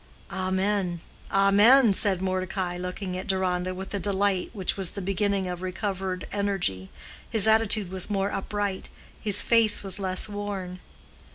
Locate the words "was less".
9.83-10.27